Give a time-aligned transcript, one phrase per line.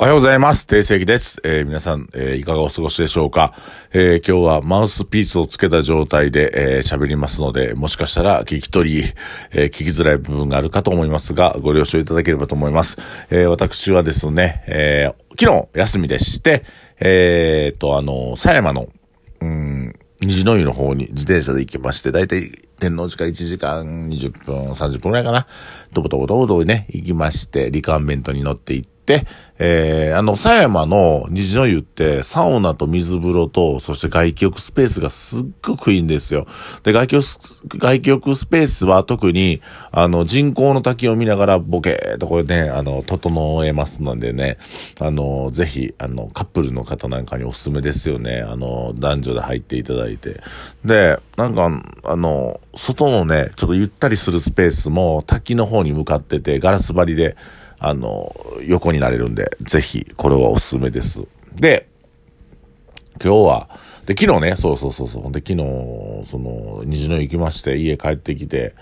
[0.00, 0.64] おはようございます。
[0.68, 1.40] 定石です。
[1.42, 3.52] えー、皆さん、えー、いかがお過ごしでしょうか、
[3.92, 9.14] えー、今日はマウスピースをつけた状態で、え喋りますので、もしかしたら聞き取り、
[9.50, 12.96] え聞きづらい部分があるかと思いますが、ご了承いただければと思います。
[13.30, 16.62] え私はですね、え昨日休みでして、
[17.00, 18.88] えっと、あの、狭山の、
[19.40, 25.46] うん、虹の湯の方に自転車で行きまして、だいたい天皇寺から1時間20分、30分くらいかな。
[25.92, 29.26] とぼとぼとぼとぼね、行きまして、リカンベントに乗って行って、、
[29.60, 36.46] えー、あの、狭山の虹の湯って、サウナと水風呂と、そして外気浴スペースがすっごくいいんですよ。
[36.84, 37.26] で、外気浴、
[37.78, 39.60] 外気浴スペースは特に、
[39.90, 44.58] あの、人工の滝を見ながらボケーとこれね、あの、整えますのでね、
[45.00, 48.44] あの、ぜひ、あの、カップルの方なんかにおすすめですよね。
[48.48, 50.40] あの、男女で入っていただいて。
[50.84, 57.36] で、なんか、あの、外のね、ちょっとゆったりするスペースも滝の方に向かってて、ガラス張りで、
[57.78, 58.34] あの、
[58.66, 61.26] 横になれるんで、ぜひ、これはおすすめです。
[61.54, 61.88] で、
[63.22, 63.68] 今日は、
[64.06, 65.32] で、昨日ね、そうそうそうそう。
[65.32, 65.56] で、昨日、
[66.24, 68.74] その、虹の行きまして、家帰ってきて、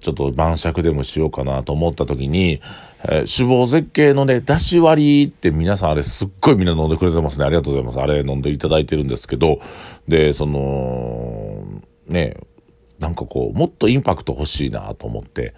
[0.00, 2.60] ちょっと晩酌でもしようかなと思った時に、
[3.04, 7.44] えー、死亡絶景のね、出し割りって皆さんあれすっごいみんな飲んでくれてますね。
[7.44, 8.00] ありがとうございます。
[8.00, 9.60] あれ飲んでいただいてるんですけど、
[10.08, 11.62] で、その、
[12.08, 12.36] ね、
[12.98, 15.54] なんかこう、もっとインパクト欲しいなと思って、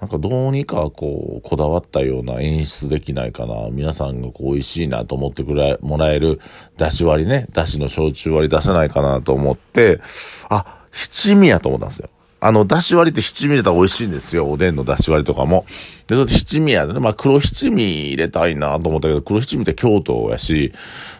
[0.00, 3.68] なんかどうにかこう、こだわったような演出できないかな。
[3.70, 6.40] 皆さんがこう、美味しいなと思ってくれ、もらえる、
[6.78, 10.00] 出し割りね、出汁の焼酎割り出せないかなと思って、
[10.48, 12.08] あ、七味やと思ったんですよ。
[12.42, 14.50] あの、出汁割りって七味入れたら美味しいんですよ。
[14.50, 15.66] おでんの出汁割りとかも。
[16.06, 17.00] で、それ七味やでね。
[17.00, 20.72] まあ、黒七味入れたいなと思ったけど、黒七味って京都やし、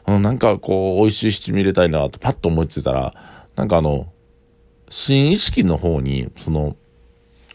[0.06, 3.14] うん、なんかこう、美味しい七味入れたいなとパッと思いついたら、
[3.54, 4.06] なんかあの、
[4.90, 6.76] 新意識の方に、その、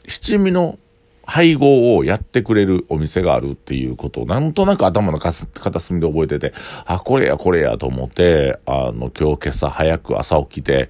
[0.07, 0.79] 七味の
[1.25, 6.53] 配合をやってくれるお店があるっていうことをなんとなく頭の片隅で覚えてて、
[6.85, 10.89] あ、これやこれやと思って、あの、今日今朝早く朝起きて、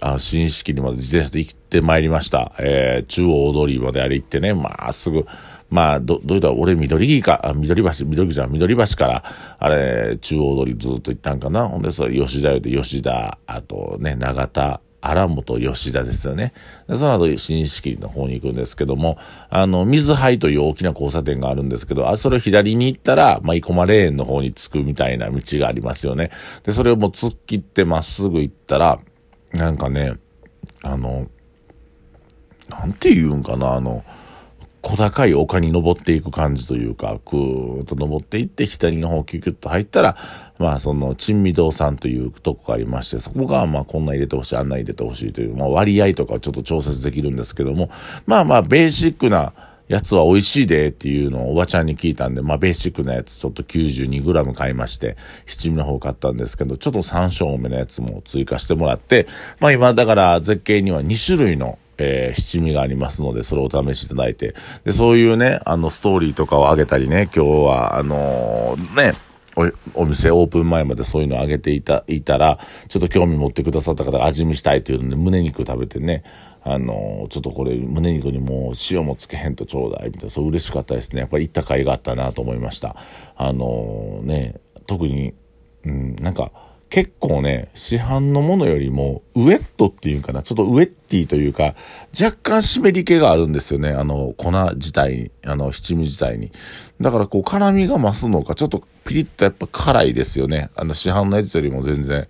[0.00, 2.52] あ新式にまで自転車で行ってまいりました。
[2.58, 5.26] えー、中央通りまであれ行ってね、まあすぐ、
[5.68, 9.24] まあ、ど、どういうだ俺緑木か、あ緑橋、緑木じゃん、緑橋から、
[9.58, 11.68] あれ、中央通りずっと行ったんかな。
[11.68, 16.54] ほんで、それ、吉田よで吉田、あとね、長田、荒本吉田ですよね。
[16.88, 19.18] その後、新式の方に行くんですけども、
[19.50, 26.30] あの、水灰という大きな交差点があるんですけど、あ、それを左に行ったら、まあ、生駒レーンの方に着くみたいな道がありますよね。
[26.62, 29.00] で、それをもう突っ切ってまっすぐ行ったら、
[29.52, 30.14] なんかね、
[30.84, 31.26] あの、
[32.68, 34.04] なんて言うんかな、あの、
[34.82, 40.16] 小高い丘に登っていく感じというか、くーっと登っていって、左の方キュキュッと入ったら、
[40.58, 47.90] まあその、珍味堂さんというとこがありまして、そこがまあこんな入れてほしい、あんな入れてほしいという、まあ割合とかちょっと調節できるんですけども、
[48.26, 49.52] まあまあベーシックな、
[49.88, 55.16] やつは美味しいでっていうのをおばちゃんに聞いたんで、まあベーシックなやつちょっと 92g 買いまして、
[55.46, 59.26] 七味の方買ったんですけど、ちょっと山椒多めのやつも追加してもらって、
[59.60, 64.54] まあ今だから絶景には2種類のえー、七味がありますので、それをお試しいただいて。
[64.84, 69.12] で、そういうね、あの、ストーリーとかを上げたりね、今日は、あのー、ね、
[69.94, 72.58] お、店オープン前までそういうのを上げていた、いたら、
[72.88, 76.24] ちょっと興味持ってくださった方が味見したいというので、胸肉食べてね、
[76.64, 81.20] あのー、ちょっとこれ、胸肉にもう塩もつけへんとちょうだい、みたいな、そう嬉しかったですね。
[81.20, 82.96] やっぱり行った甲斐があったなと思いました。
[83.36, 84.54] あのー、ね、
[84.86, 85.34] 特に、
[85.84, 86.52] うん、なんか、
[86.92, 91.74] 結構ね、市販のものよりも、ウェットっていうかな、ちょっとウェッティというか、
[92.22, 93.92] 若干湿り気があるんですよね。
[93.92, 96.52] あの、粉自体に、あの、七味自体に。
[97.00, 100.68] だからこう、辛みが増すのか、ちょっとピリッとやっぱ辛いですよね。
[100.76, 102.28] あの、市販のやつよりも全然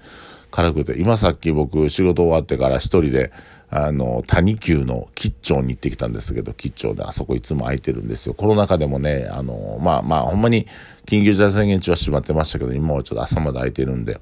[0.53, 0.97] 辛くて。
[0.97, 3.33] 今さっき僕、仕事終わってから一人で、
[3.69, 8.35] あの、谷急の吉兆に行ってきたんですけど、吉兆であそこいつも空いてるんですよ。
[8.35, 10.69] コロナ禍でもね、あの、まあまあ、ほんまに
[11.07, 14.21] 緊急事態宣言中は閉まってましたけど、今はちょっと朝まで空いてるんで、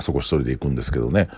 [0.00, 1.28] あそこ一人で行くんですけどね。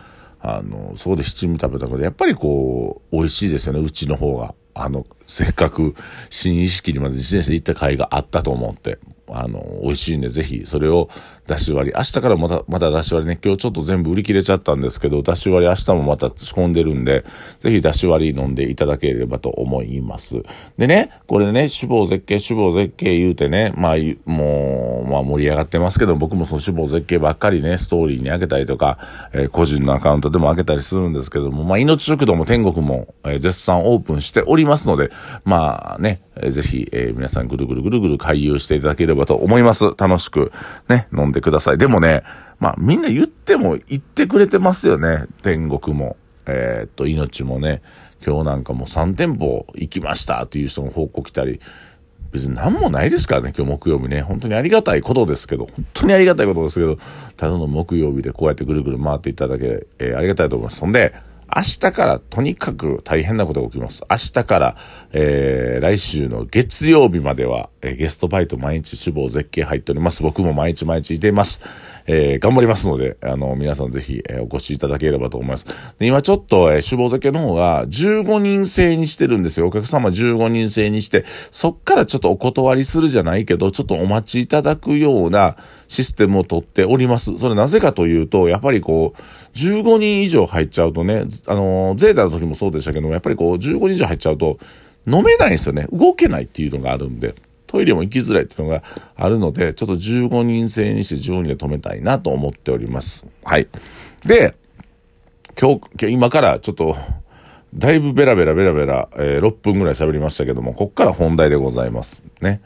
[0.40, 4.54] あの、そこで七味食べたこと、やっぱりこう、美味しいですよね、うちの方が。
[4.74, 5.94] あの、せっかく
[6.30, 8.98] 新意識にまで自転車で行った甲斐があったと思って。
[9.34, 11.08] あの、美味しいんで、ぜひ、それを
[11.46, 11.94] 出し割り。
[11.96, 17.24] 明日からまた、また出し割りね、今日ちょっと全部売り切れちゃったんですけど、出し割り明日もまた仕込んでるんで、
[17.58, 20.42] ぜひ出し割り飲んでいただければと思います。
[20.76, 23.96] でね、これね、脂肪絶景、脂肪絶景言うてね、まあ、
[24.26, 28.98] もう、まあ盛り上がってますけど、僕もその脂肪絶景ばっかりね、ストーリーにあげたりとか、
[29.32, 35.10] えー、個人のアカウントでもあげたりするんですけども、まあ、命食堂も天国も、えー、絶賛オープンしておりますので、
[35.44, 39.92] まあね、ぜひ、えー、皆さんぐるぐるぐるぐる回遊していただければと思います。
[39.96, 40.52] 楽しく、
[40.88, 41.78] ね、飲んでください。
[41.78, 42.22] でもね、
[42.58, 45.26] まあみんな言っても言ってくれてますよね。
[45.42, 46.16] 天国も。
[46.46, 47.82] えー、っと、命もね、
[48.24, 51.60] 今日なんかもう3店舗行きましたという人も報告来たり、
[52.32, 54.22] 別に何もないですからね、今日木曜日ね。
[54.22, 56.96] 本当にありがたいことですけど、本当にありがたいことですけど、
[57.36, 60.78] ただの木曜日でこうやってぐるぐる回っていただけ、えー、ありがたいと思います。
[60.78, 61.14] そんで、
[61.54, 64.04] 明日からとにかく大変なことが起きます。
[64.10, 64.76] 明日から、
[65.12, 70.22] えー、来週の月曜日までは、えー、ゲストバイト毎日志望絶景入っております。
[70.22, 71.60] 僕も毎日毎日いています。
[72.06, 75.66] えー、頑張りますので、あの、皆さんぜひ、えー、お越しいただければと思います。
[75.98, 79.66] で今ちょっと、えー、志望絶景の方が15人制にしてるんですよ。
[79.66, 85.56] お客様15人制にして、そっからちょっとお断りするじゃないけど、ちょっとお待ちいただくような
[85.92, 87.36] システムを取っております。
[87.36, 94.58] それなぜかというと、やっぱりこう、15人以上入っちゃうとね、あの、ゼータの時もそうでしたけども、やっぱりこう、15人以上入っちゃうと、
[95.06, 95.86] 飲めないんですよね。
[95.92, 97.34] 動けないっていうのがあるんで。
[97.66, 98.82] トイレも行きづらいっていうのが
[99.16, 103.26] あるので、ちょっと15人制にして15人で止めたいなと思っております。
[103.44, 103.68] はい。
[104.24, 104.54] で、
[105.60, 106.96] 今日、今からちょっと、
[107.74, 112.22] だいぶベラベラベラベラ、えー、6分ぐらい喋りましたけども、こっから本題でございます。
[112.40, 112.62] ね。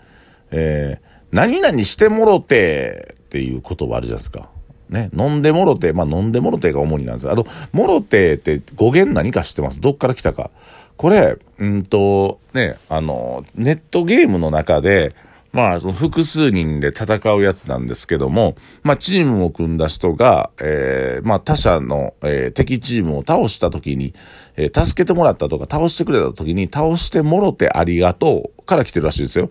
[0.52, 4.48] えー、何々してもろてっていう言葉あるじゃないですか。
[4.88, 9.80] ね、飲んでもろて、まあ飲んでもろてが主になんですあと、もろてって語源何か知ってます？
[9.80, 10.50] どっから来たか。
[10.96, 15.14] これ、うんと、ね、あの、ネットゲームの中で、
[15.52, 24.14] まあ、その複数人で戦うやつなんですけども、まあ、チームを組んだ人が、えー、まあ、他者の、えー、敵チームを倒した時に、
[24.56, 29.50] えー、助けてもらったとか、倒してくれた時に、倒してもろてありがとうから来てるらしいですよ。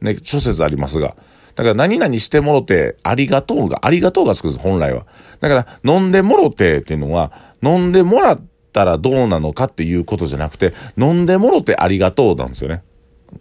[0.00, 1.16] ね、諸説ありますが。
[1.56, 5.06] だから何々してもろて、ありがとうが、ありがとうがつくんです、本来は。
[5.40, 7.32] だから、飲んでもろてっていうのは、
[7.62, 8.40] 飲んでもらっ
[8.72, 12.82] たらどうなのかっていうことじゃなくて、飲んでもろてありがとうなんですよね。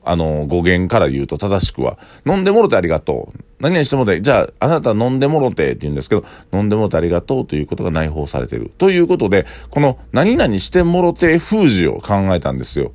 [0.05, 1.99] あの、語源から言うと正しくは。
[2.25, 3.39] 飲んでもろてありがとう。
[3.59, 6.23] 何々してもろて、じゃあ、あなた飲んでもろてって言うんですけど、
[6.53, 8.71] 飲んでもろてありがとうということが内包されてる。
[8.77, 12.93] ということで、この何々してもろて封じを考えたんですよ。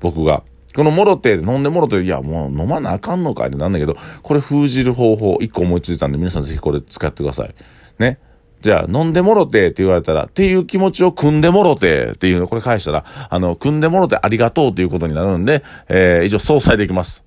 [0.00, 0.42] 僕が。
[0.78, 7.54] このもろて、飲んでもろて、いや、もう飲まなあかんのかいってなんだけど、これ封じる方法、一個思いついたんで、皆さんぜひこれ使ってください。
[7.98, 8.20] ね。
[8.60, 17.24] じゃあ、飲んでもろてって言われたら、っていう気持ちを組んでもろてっていうの、これ返したら、あの、組んでもろてありがとうということになるんで、えー、以上、総裁できます。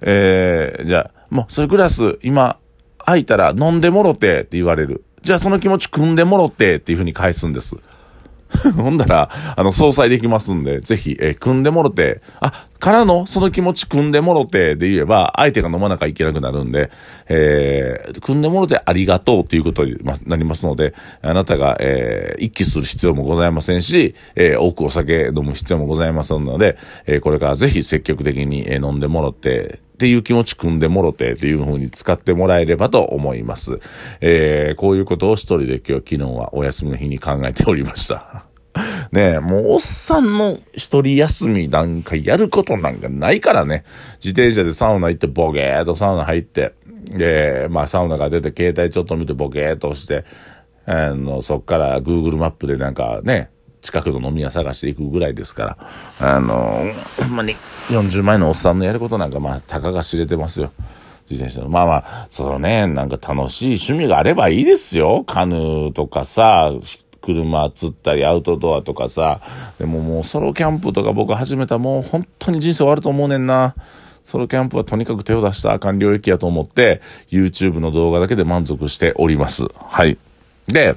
[0.00, 2.56] えー、じゃあ、もう、それグラス、今、
[3.04, 5.04] 空いたら飲んでもろてって言われる。
[5.22, 7.76] じゃあ、その気持ち組んでもろてっていうふうに返すんです。
[8.76, 16.90] ほんだら、あの、総裁できますんで、ぜひ、えー、組んでもろて、あ、からの、その気持ち組んでもろてで言えば、相手が飲まなきゃいけなくなるんで、
[17.28, 19.96] えー、組んでもろてありがとうということに
[20.26, 26.76] なりますので、あなたが、えー、一気する必要もございませんし、えー、多くお酒飲む必要もございませんので、
[27.06, 33.80] えー、これからぜひ積極的に、え、飲んでもろて、っていう気持ち組んでもろてっていう風に使ってもらえればと思います。
[34.20, 38.44] えー、こういうことを一人で今日、昨日はお休みの日に考えておりました。
[39.10, 43.84] ねえ、もうおっさんの一人休みなんかやることなんかないからね。
[44.22, 50.26] 自転車でサウナ行ってボケーっとサウナ入って、で、まあサウナが出て携帯ちょっと見てボケーっとして、
[50.84, 53.50] あの、そっから Google マップでなんかね、
[53.82, 55.78] 近くの飲み屋探していくぐらいですか
[56.20, 56.84] ら、あの、
[57.18, 57.54] ほんまに
[57.88, 60.72] 40前のおっさんのやることなんかまあ、たかが知れてますよ。
[61.28, 61.68] 自転車の。
[61.68, 65.24] まあまあ、そのね、なんか楽しい趣味があればいいですよ。
[65.26, 66.72] カヌーとかさ、
[67.20, 69.40] 車釣ったりアウトドアとかさ。
[69.78, 73.74] でももうソロキャンプとか僕始めたもう本当に人生終わると思うねんな。
[74.22, 77.00] ソロキャンプはとにかく手を出したあかん領域やと思って、
[77.30, 79.64] YouTube の動画だけで満足しております。
[79.76, 80.18] はい。
[80.66, 80.94] で、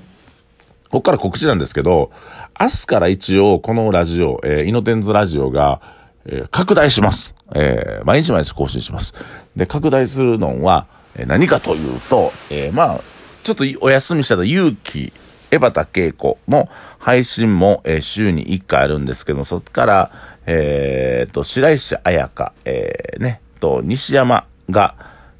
[0.92, 2.12] こっから告知なんですけど、
[2.60, 5.82] 明日から一応このラジオ、えー、イノテンズラジオが、
[6.26, 7.36] えー、拡大します。
[7.54, 9.14] えー、毎日毎日更新します。
[9.56, 13.00] で、拡大するのは、えー、何かというと、えー、まあ、
[13.44, 15.14] ちょっとお休みしたら勇気、
[15.52, 16.68] 江端恵子の
[16.98, 20.12] 配信も、えー、週に1回あるんですけど、そっから、
[20.48, 24.96] えー、と、白石彩香、えー、ね、と、西山が、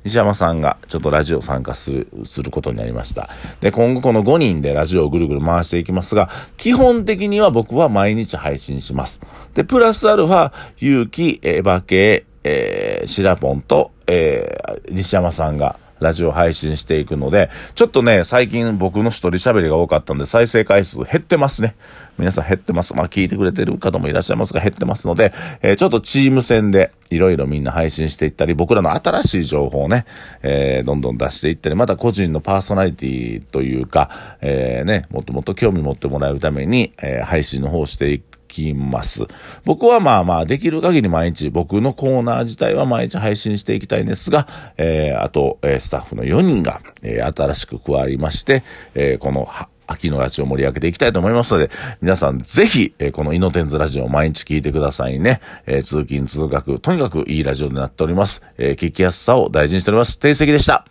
[0.10, 3.30] 西山さんがちょっとラジオ参加する、することになりました。
[3.62, 9.22] で、今後この5人でラジオをぐるぐる回していきますが、基本的には僕は毎日配信します。
[9.54, 21.76] で、プラスアルファ、ゆうき、エヴァ系、えー、シラポンと、えー、西山さんが、ラジオ配信していくので、ちょっとね、最近僕の一人喋りが多かったんで、再生回数減ってますね。
[22.18, 22.94] 皆さん減ってます。
[22.94, 30.06] まあ聞いてくれてる方もいらっしゃいますが減ってますので、えー、ちょっとチーム戦でいろいろみんな配信していったり、僕らの新しい情報をね、
[30.44, 34.10] えー、どんどん出していったり、また個人のパーソナリティというか、
[34.42, 39.26] えー、ね、もっともっと興味持ってもらえるために、えー、配信の方していくきます。
[39.64, 48.64] 僕はまあまあ、できる限り毎日、僕のコーナー自体は毎日配信していきたいんですが、えー、あと、えー、スタッフの4人が、えー、新しく加わりまして、
[48.96, 49.48] えー、この、
[49.92, 55.42] 秋のラジオを盛り上げていきたいと思いますので、皆さんぜひ、えー、このイノテンズラジオを毎日聞いてくださいね。
[55.66, 58.44] えー、通勤通学、とにかくいいラジオになっております。
[58.58, 60.20] えー、聞きやすさを大事にしております。
[60.20, 60.90] 定石でした。